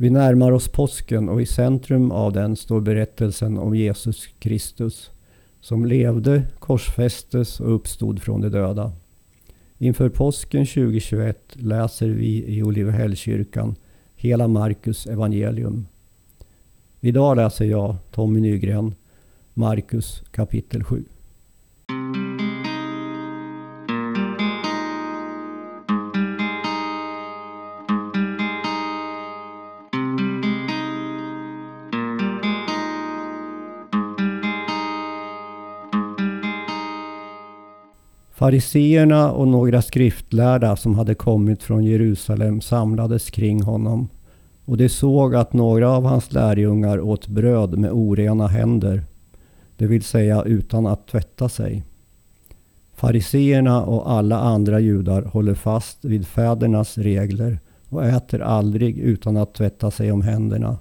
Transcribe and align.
Vi 0.00 0.10
närmar 0.10 0.52
oss 0.52 0.68
påsken 0.68 1.28
och 1.28 1.42
i 1.42 1.46
centrum 1.46 2.10
av 2.10 2.32
den 2.32 2.56
står 2.56 2.80
berättelsen 2.80 3.58
om 3.58 3.74
Jesus 3.74 4.26
Kristus 4.38 5.10
som 5.60 5.84
levde, 5.84 6.42
korsfästes 6.58 7.60
och 7.60 7.74
uppstod 7.74 8.22
från 8.22 8.40
de 8.40 8.48
döda. 8.48 8.92
Inför 9.78 10.08
påsken 10.08 10.66
2021 10.66 11.38
läser 11.52 12.08
vi 12.08 12.56
i 12.56 12.62
Olivehällskyrkan 12.62 13.74
hela 14.16 14.48
Markus 14.48 15.06
evangelium. 15.06 15.86
Idag 17.00 17.36
läser 17.36 17.64
jag, 17.64 17.96
Tommy 18.10 18.40
Nygren, 18.40 18.94
Markus 19.54 20.22
kapitel 20.30 20.84
7. 20.84 21.04
Fariseerna 38.40 39.32
och 39.32 39.48
några 39.48 39.82
skriftlärda 39.82 40.76
som 40.76 40.94
hade 40.94 41.14
kommit 41.14 41.62
från 41.62 41.84
Jerusalem 41.84 42.60
samlades 42.60 43.30
kring 43.30 43.62
honom 43.62 44.08
och 44.64 44.76
de 44.76 44.88
såg 44.88 45.34
att 45.34 45.52
några 45.52 45.90
av 45.90 46.04
hans 46.04 46.32
lärjungar 46.32 47.00
åt 47.00 47.28
bröd 47.28 47.78
med 47.78 47.90
orena 47.92 48.46
händer, 48.46 49.04
det 49.76 49.86
vill 49.86 50.02
säga 50.02 50.42
utan 50.42 50.86
att 50.86 51.06
tvätta 51.06 51.48
sig. 51.48 51.84
Fariseerna 52.94 53.84
och 53.84 54.10
alla 54.10 54.38
andra 54.38 54.80
judar 54.80 55.22
håller 55.22 55.54
fast 55.54 56.04
vid 56.04 56.26
fädernas 56.26 56.98
regler 56.98 57.58
och 57.88 58.04
äter 58.04 58.42
aldrig 58.42 58.98
utan 58.98 59.36
att 59.36 59.54
tvätta 59.54 59.90
sig 59.90 60.12
om 60.12 60.22
händerna. 60.22 60.78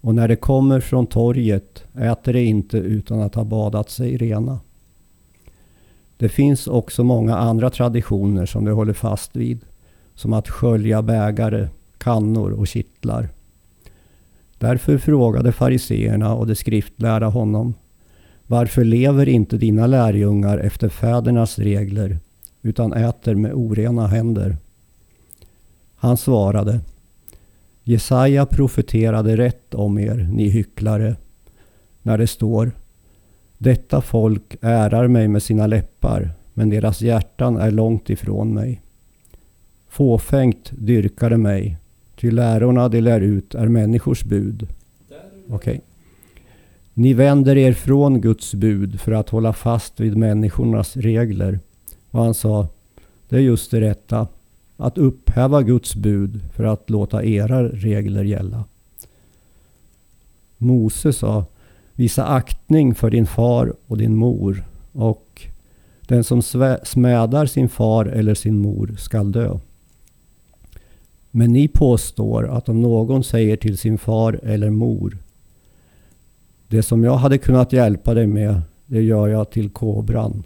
Och 0.00 0.14
när 0.14 0.28
de 0.28 0.36
kommer 0.36 0.80
från 0.80 1.06
torget 1.06 1.84
äter 1.94 2.32
de 2.32 2.40
inte 2.40 2.78
utan 2.78 3.20
att 3.20 3.34
ha 3.34 3.44
badat 3.44 3.90
sig 3.90 4.16
rena. 4.16 4.60
Det 6.18 6.28
finns 6.28 6.66
också 6.66 7.04
många 7.04 7.36
andra 7.36 7.70
traditioner 7.70 8.46
som 8.46 8.64
vi 8.64 8.70
håller 8.70 8.92
fast 8.92 9.36
vid. 9.36 9.60
Som 10.14 10.32
att 10.32 10.48
skölja 10.48 11.02
bägare, 11.02 11.68
kannor 11.98 12.50
och 12.50 12.66
kittlar. 12.66 13.28
Därför 14.58 14.98
frågade 14.98 15.52
fariseerna 15.52 16.34
och 16.34 16.46
de 16.46 16.54
skriftlärda 16.54 17.26
honom. 17.26 17.74
Varför 18.46 18.84
lever 18.84 19.28
inte 19.28 19.56
dina 19.56 19.86
lärjungar 19.86 20.58
efter 20.58 20.88
fädernas 20.88 21.58
regler 21.58 22.18
utan 22.62 22.92
äter 22.92 23.34
med 23.34 23.52
orena 23.54 24.06
händer? 24.06 24.56
Han 25.96 26.16
svarade. 26.16 26.80
Jesaja 27.84 28.46
profeterade 28.46 29.36
rätt 29.36 29.74
om 29.74 29.98
er, 29.98 30.28
ni 30.32 30.48
hycklare, 30.48 31.16
när 32.02 32.18
det 32.18 32.26
står 32.26 32.72
detta 33.58 34.00
folk 34.00 34.56
ärar 34.60 35.08
mig 35.08 35.28
med 35.28 35.42
sina 35.42 35.66
läppar, 35.66 36.30
men 36.54 36.70
deras 36.70 37.02
hjärtan 37.02 37.56
är 37.56 37.70
långt 37.70 38.10
ifrån 38.10 38.54
mig. 38.54 38.82
Fåfängt 39.88 40.72
dyrkar 40.78 41.30
de 41.30 41.42
mig, 41.42 41.76
ty 42.16 42.30
lärorna 42.30 42.88
de 42.88 43.00
lär 43.00 43.20
ut 43.20 43.54
är 43.54 43.68
människors 43.68 44.24
bud. 44.24 44.68
Okay. 45.48 45.80
Ni 46.94 47.14
vänder 47.14 47.56
er 47.56 47.72
från 47.72 48.20
Guds 48.20 48.54
bud 48.54 49.00
för 49.00 49.12
att 49.12 49.28
hålla 49.28 49.52
fast 49.52 50.00
vid 50.00 50.16
människornas 50.16 50.96
regler. 50.96 51.60
Och 52.10 52.22
han 52.22 52.34
sa, 52.34 52.68
det 53.28 53.36
är 53.36 53.40
just 53.40 53.70
det 53.70 53.80
rätta, 53.80 54.28
att 54.76 54.98
upphäva 54.98 55.62
Guds 55.62 55.94
bud 55.94 56.40
för 56.52 56.64
att 56.64 56.90
låta 56.90 57.24
era 57.24 57.68
regler 57.68 58.24
gälla. 58.24 58.64
Mose 60.56 61.12
sa, 61.12 61.44
Visa 61.98 62.24
aktning 62.24 62.94
för 62.94 63.10
din 63.10 63.26
far 63.26 63.74
och 63.86 63.98
din 63.98 64.16
mor 64.16 64.64
och 64.92 65.42
den 66.00 66.24
som 66.24 66.42
smädar 66.82 67.46
sin 67.46 67.68
far 67.68 68.04
eller 68.04 68.34
sin 68.34 68.58
mor 68.58 68.96
skall 68.98 69.32
dö. 69.32 69.58
Men 71.30 71.52
ni 71.52 71.68
påstår 71.68 72.48
att 72.48 72.68
om 72.68 72.82
någon 72.82 73.24
säger 73.24 73.56
till 73.56 73.78
sin 73.78 73.98
far 73.98 74.40
eller 74.42 74.70
mor 74.70 75.18
Det 76.68 76.82
som 76.82 77.04
jag 77.04 77.16
hade 77.16 77.38
kunnat 77.38 77.72
hjälpa 77.72 78.14
dig 78.14 78.26
med, 78.26 78.62
det 78.86 79.02
gör 79.02 79.28
jag 79.28 79.50
till 79.50 79.70
kobran. 79.70 80.42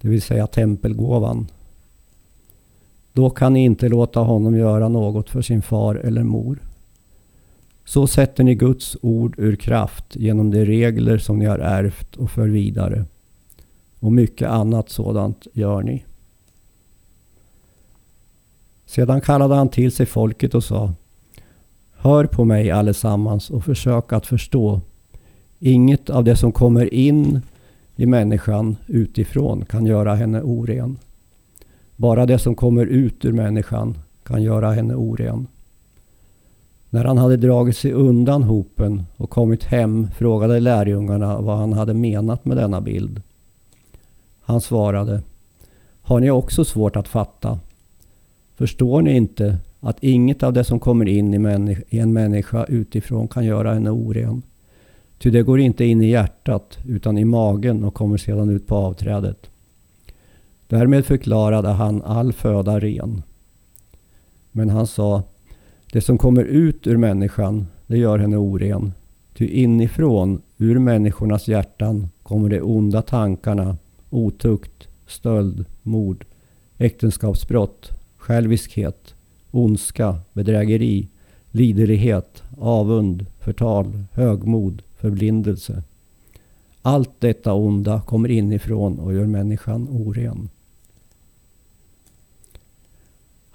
Det 0.00 0.08
vill 0.08 0.22
säga 0.22 0.46
tempelgåvan. 0.46 1.46
Då 3.12 3.30
kan 3.30 3.52
ni 3.52 3.64
inte 3.64 3.88
låta 3.88 4.20
honom 4.20 4.56
göra 4.56 4.88
något 4.88 5.30
för 5.30 5.42
sin 5.42 5.62
far 5.62 5.94
eller 5.94 6.22
mor. 6.22 6.65
Så 7.88 8.06
sätter 8.06 8.44
ni 8.44 8.54
Guds 8.54 8.96
ord 9.02 9.34
ur 9.38 9.56
kraft 9.56 10.16
genom 10.16 10.50
de 10.50 10.64
regler 10.64 11.18
som 11.18 11.38
ni 11.38 11.44
har 11.44 11.58
ärvt 11.58 12.16
och 12.16 12.30
för 12.30 12.48
vidare. 12.48 13.04
Och 14.00 14.12
mycket 14.12 14.48
annat 14.48 14.90
sådant 14.90 15.46
gör 15.52 15.82
ni. 15.82 16.04
Sedan 18.86 19.20
kallade 19.20 19.54
han 19.54 19.68
till 19.68 19.92
sig 19.92 20.06
folket 20.06 20.54
och 20.54 20.64
sa 20.64 20.92
Hör 21.96 22.24
på 22.26 22.44
mig 22.44 22.70
allesammans 22.70 23.50
och 23.50 23.64
försök 23.64 24.12
att 24.12 24.26
förstå. 24.26 24.80
Inget 25.58 26.10
av 26.10 26.24
det 26.24 26.36
som 26.36 26.52
kommer 26.52 26.94
in 26.94 27.40
i 27.96 28.06
människan 28.06 28.76
utifrån 28.86 29.64
kan 29.64 29.86
göra 29.86 30.14
henne 30.14 30.42
oren. 30.42 30.98
Bara 31.96 32.26
det 32.26 32.38
som 32.38 32.54
kommer 32.54 32.86
ut 32.86 33.24
ur 33.24 33.32
människan 33.32 33.98
kan 34.22 34.42
göra 34.42 34.72
henne 34.72 34.94
oren. 34.94 35.46
När 36.90 37.04
han 37.04 37.18
hade 37.18 37.36
dragit 37.36 37.76
sig 37.76 37.92
undan 37.92 38.42
hopen 38.42 39.06
och 39.16 39.30
kommit 39.30 39.64
hem 39.64 40.10
frågade 40.10 40.60
lärjungarna 40.60 41.40
vad 41.40 41.58
han 41.58 41.72
hade 41.72 41.94
menat 41.94 42.44
med 42.44 42.56
denna 42.56 42.80
bild. 42.80 43.22
Han 44.40 44.60
svarade 44.60 45.22
Har 46.02 46.20
ni 46.20 46.30
också 46.30 46.64
svårt 46.64 46.96
att 46.96 47.08
fatta? 47.08 47.58
Förstår 48.54 49.02
ni 49.02 49.16
inte 49.16 49.58
att 49.80 50.04
inget 50.04 50.42
av 50.42 50.52
det 50.52 50.64
som 50.64 50.80
kommer 50.80 51.08
in 51.08 51.34
i, 51.34 51.78
i 51.88 51.98
en 51.98 52.12
människa 52.12 52.64
utifrån 52.64 53.28
kan 53.28 53.44
göra 53.44 53.74
henne 53.74 53.90
oren? 53.90 54.42
Ty 55.18 55.30
det 55.30 55.42
går 55.42 55.60
inte 55.60 55.84
in 55.84 56.02
i 56.02 56.10
hjärtat 56.10 56.78
utan 56.86 57.18
i 57.18 57.24
magen 57.24 57.84
och 57.84 57.94
kommer 57.94 58.16
sedan 58.16 58.50
ut 58.50 58.66
på 58.66 58.76
avträdet. 58.76 59.50
Därmed 60.68 61.06
förklarade 61.06 61.68
han 61.68 62.02
all 62.02 62.32
föda 62.32 62.80
ren. 62.80 63.22
Men 64.52 64.70
han 64.70 64.86
sa 64.86 65.22
det 65.92 66.00
som 66.00 66.18
kommer 66.18 66.44
ut 66.44 66.86
ur 66.86 66.96
människan, 66.96 67.66
det 67.86 67.98
gör 67.98 68.18
henne 68.18 68.36
oren. 68.36 68.92
Ty 69.34 69.48
inifrån, 69.48 70.42
ur 70.58 70.78
människornas 70.78 71.48
hjärtan, 71.48 72.08
kommer 72.22 72.48
de 72.48 72.60
onda 72.60 73.02
tankarna, 73.02 73.76
otukt, 74.10 74.88
stöld, 75.06 75.64
mord, 75.82 76.24
äktenskapsbrott, 76.78 77.90
själviskhet, 78.16 79.14
ondska, 79.50 80.20
bedrägeri, 80.32 81.08
liderlighet, 81.50 82.42
avund, 82.58 83.26
förtal, 83.40 84.04
högmod, 84.12 84.82
förblindelse. 84.96 85.82
Allt 86.82 87.20
detta 87.20 87.52
onda 87.52 88.00
kommer 88.00 88.28
inifrån 88.28 88.98
och 88.98 89.14
gör 89.14 89.26
människan 89.26 89.88
oren. 89.88 90.48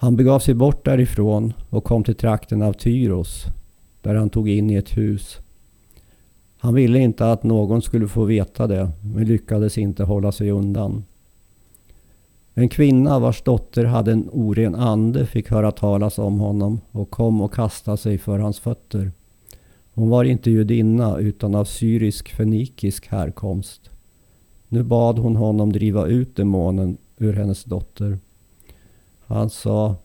Han 0.01 0.15
begav 0.15 0.39
sig 0.39 0.53
bort 0.53 0.85
därifrån 0.85 1.53
och 1.69 1.83
kom 1.83 2.03
till 2.03 2.15
trakten 2.15 2.61
av 2.61 2.73
Tyros, 2.73 3.45
där 4.01 4.15
han 4.15 4.29
tog 4.29 4.49
in 4.49 4.69
i 4.69 4.75
ett 4.75 4.97
hus. 4.97 5.39
Han 6.57 6.73
ville 6.73 6.99
inte 6.99 7.31
att 7.31 7.43
någon 7.43 7.81
skulle 7.81 8.07
få 8.07 8.23
veta 8.23 8.67
det, 8.67 8.91
men 9.03 9.25
lyckades 9.25 9.77
inte 9.77 10.03
hålla 10.03 10.31
sig 10.31 10.51
undan. 10.51 11.03
En 12.53 12.69
kvinna 12.69 13.19
vars 13.19 13.41
dotter 13.41 13.85
hade 13.85 14.11
en 14.11 14.29
oren 14.31 14.75
ande 14.75 15.25
fick 15.25 15.49
höra 15.49 15.71
talas 15.71 16.19
om 16.19 16.39
honom 16.39 16.81
och 16.91 17.09
kom 17.09 17.41
och 17.41 17.53
kastade 17.53 17.97
sig 17.97 18.17
för 18.17 18.39
hans 18.39 18.59
fötter. 18.59 19.11
Hon 19.93 20.09
var 20.09 20.23
inte 20.23 20.51
judinna 20.51 21.17
utan 21.17 21.55
av 21.55 21.65
syrisk-fenikisk 21.65 23.07
härkomst. 23.07 23.89
Nu 24.67 24.83
bad 24.83 25.19
hon 25.19 25.35
honom 25.35 25.71
driva 25.71 26.07
ut 26.07 26.35
demonen 26.35 26.97
ur 27.17 27.33
hennes 27.33 27.63
dotter. 27.63 28.19
Han 29.33 29.49
sa 29.49 29.95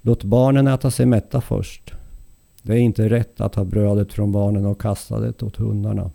Låt 0.00 0.24
barnen 0.24 0.66
äta 0.66 0.90
sig 0.90 1.06
mätta 1.06 1.40
först. 1.40 1.94
Det 2.62 2.72
är 2.72 2.78
inte 2.78 3.08
rätt 3.08 3.40
att 3.40 3.52
ta 3.52 3.64
brödet 3.64 4.12
från 4.12 4.32
barnen 4.32 4.66
och 4.66 4.80
kasta 4.80 5.20
det 5.20 5.42
åt 5.42 5.56
hundarna. 5.56 6.10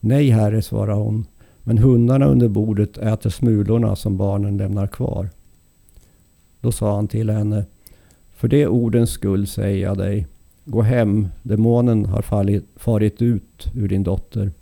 Nej, 0.00 0.30
herre, 0.30 0.62
svarade 0.62 1.00
hon. 1.00 1.26
Men 1.62 1.78
hundarna 1.78 2.26
under 2.26 2.48
bordet 2.48 2.98
äter 2.98 3.30
smulorna 3.30 3.96
som 3.96 4.16
barnen 4.16 4.56
lämnar 4.56 4.86
kvar. 4.86 5.30
Då 6.60 6.72
sa 6.72 6.94
han 6.94 7.08
till 7.08 7.30
henne. 7.30 7.64
För 8.34 8.48
det 8.48 8.66
ordens 8.66 9.10
skull 9.10 9.46
säger 9.46 9.82
jag 9.82 9.98
dig. 9.98 10.26
Gå 10.64 10.82
hem, 10.82 11.28
demonen 11.42 12.06
har 12.06 12.22
fallit, 12.22 12.64
farit 12.76 13.22
ut 13.22 13.66
ur 13.74 13.88
din 13.88 14.02
dotter. 14.02 14.52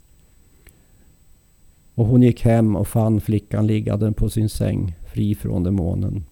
Och 1.95 2.07
hon 2.07 2.23
gick 2.23 2.43
hem 2.43 2.77
och 2.77 2.89
fann 2.89 3.21
flickan 3.21 3.67
liggande 3.67 4.13
på 4.13 4.31
sin 4.31 4.49
säng, 4.49 4.97
fri 5.15 5.35
från 5.35 5.63
demonen. 5.63 6.25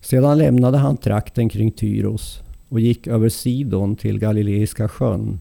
Sedan 0.00 0.38
lämnade 0.38 0.78
han 0.78 0.96
trakten 0.96 1.48
kring 1.48 1.70
Tyros 1.70 2.42
och 2.68 2.80
gick 2.80 3.06
över 3.06 3.28
Sidon 3.28 3.96
till 3.96 4.18
Galileiska 4.18 4.88
sjön 4.88 5.40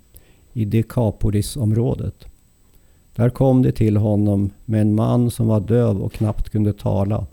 i 0.54 0.66
Dekapolisområdet. 0.66 2.26
Där 3.16 3.30
kom 3.30 3.62
det 3.62 3.72
till 3.72 3.98
honom 3.98 4.50
med 4.66 4.82
en 4.82 4.96
man 4.96 5.32
som 5.32 5.48
var 5.48 5.60
döv 5.60 6.02
och 6.02 6.14
knappt 6.14 6.50
kunde 6.50 6.74
tala. 6.74 7.26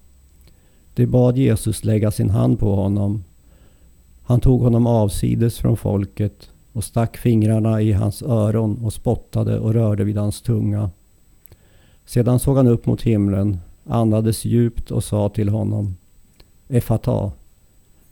De 0.95 1.07
bad 1.07 1.39
Jesus 1.39 1.85
lägga 1.85 2.11
sin 2.11 2.31
hand 2.31 2.59
på 2.59 2.75
honom. 2.75 3.25
Han 4.23 4.41
tog 4.41 4.61
honom 4.61 4.87
avsides 4.87 5.59
från 5.59 5.77
folket 5.77 6.51
och 6.73 6.85
stack 6.85 7.17
fingrarna 7.17 7.83
i 7.83 7.93
hans 7.93 8.23
öron 8.23 8.85
och 8.85 8.93
spottade 8.93 9.59
och 9.59 9.75
rörde 9.75 10.05
vid 10.05 10.17
hans 10.17 10.43
tunga. 10.43 10.91
Sedan 12.07 12.39
såg 12.39 12.57
han 12.57 12.67
upp 12.67 12.87
mot 12.87 13.03
himlen, 13.03 13.59
andades 13.85 14.45
djupt 14.45 14.91
och 14.91 15.05
sa 15.05 15.29
till 15.29 15.49
honom 15.49 15.97
Efata. 16.69 17.33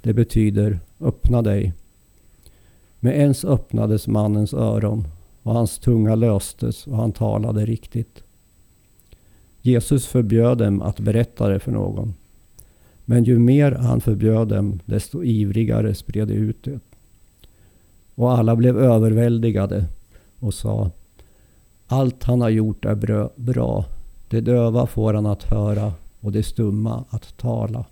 Det 0.03 0.13
betyder 0.13 0.81
öppna 1.01 1.43
dig. 1.43 1.73
Med 3.01 3.17
ens 3.17 3.45
öppnades 3.45 4.07
mannens 4.07 4.55
öron 4.55 5.09
och 5.43 5.55
hans 5.55 5.79
tunga 5.79 6.15
löstes 6.15 6.87
och 6.87 6.97
han 6.97 7.13
talade 7.13 7.67
riktigt. 7.67 8.23
Jesus 9.61 10.07
förbjöd 10.07 10.59
dem 10.59 10.83
att 10.83 11.01
berätta 11.01 11.49
det 11.49 11.61
för 11.61 11.73
någon. 11.73 12.15
Men 13.05 13.25
ju 13.25 13.39
mer 13.39 13.73
han 13.73 14.01
förbjöd 14.01 14.49
dem, 14.49 14.81
desto 14.85 15.25
ivrigare 15.25 15.95
spred 15.95 16.29
de 16.29 16.35
ut 16.35 16.65
det. 16.65 16.81
Och 18.15 18.39
alla 18.39 18.57
blev 18.57 18.79
överväldigade 18.79 19.87
och 20.39 20.55
sa 20.55 20.91
allt 21.87 22.25
han 22.25 22.41
har 22.41 22.49
gjort 22.49 22.85
är 22.85 23.29
bra. 23.37 23.85
Det 24.29 24.41
döva 24.41 24.87
får 24.87 25.15
han 25.15 25.27
att 25.27 25.43
höra 25.43 25.93
och 26.21 26.33
det 26.33 26.43
stumma 26.43 27.05
att 27.11 27.37
tala. 27.37 27.85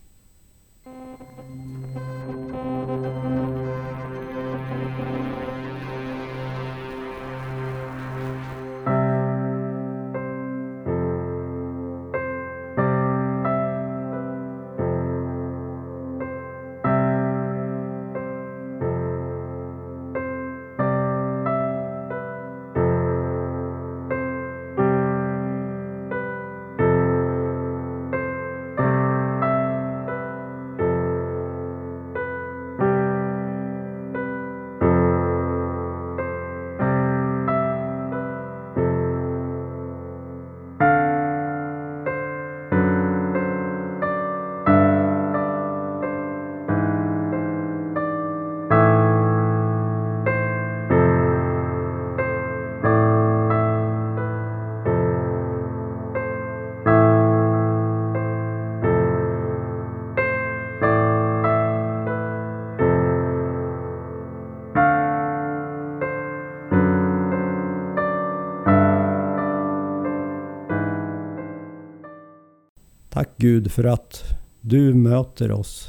Gud 73.43 73.73
för 73.73 73.85
att 73.85 74.25
du 74.61 74.95
möter 74.95 75.53
oss 75.53 75.89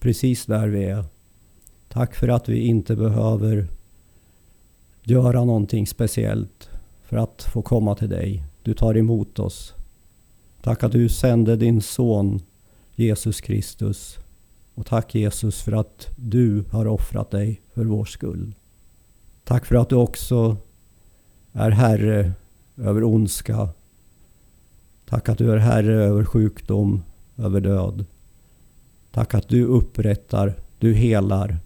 precis 0.00 0.46
där 0.46 0.68
vi 0.68 0.84
är. 0.84 1.04
Tack 1.88 2.14
för 2.14 2.28
att 2.28 2.48
vi 2.48 2.58
inte 2.58 2.96
behöver 2.96 3.68
göra 5.02 5.44
någonting 5.44 5.86
speciellt 5.86 6.70
för 7.02 7.16
att 7.16 7.42
få 7.52 7.62
komma 7.62 7.94
till 7.94 8.08
dig. 8.08 8.44
Du 8.62 8.74
tar 8.74 8.96
emot 8.96 9.38
oss. 9.38 9.74
Tack 10.62 10.82
att 10.82 10.92
du 10.92 11.08
sände 11.08 11.56
din 11.56 11.80
son 11.80 12.40
Jesus 12.94 13.40
Kristus. 13.40 14.18
Och 14.74 14.86
tack 14.86 15.14
Jesus 15.14 15.62
för 15.62 15.72
att 15.72 16.08
du 16.16 16.64
har 16.70 16.86
offrat 16.86 17.30
dig 17.30 17.60
för 17.74 17.84
vår 17.84 18.04
skull. 18.04 18.54
Tack 19.44 19.66
för 19.66 19.76
att 19.76 19.88
du 19.88 19.96
också 19.96 20.56
är 21.52 21.70
Herre 21.70 22.32
över 22.76 23.04
ondska 23.04 23.68
Tack 25.08 25.28
att 25.28 25.38
du 25.38 25.52
är 25.52 25.56
Herre 25.56 26.04
över 26.04 26.24
sjukdom, 26.24 27.02
över 27.36 27.60
död. 27.60 28.04
Tack 29.12 29.34
att 29.34 29.48
du 29.48 29.64
upprättar, 29.64 30.54
du 30.78 30.94
helar 30.94 31.58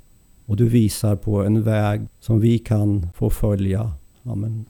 och 0.46 0.56
du 0.56 0.68
visar 0.68 1.16
på 1.16 1.44
en 1.44 1.62
väg 1.62 2.00
som 2.20 2.40
vi 2.40 2.58
kan 2.58 3.08
få 3.14 3.30
följa. 3.30 3.92
Amen. 4.22 4.64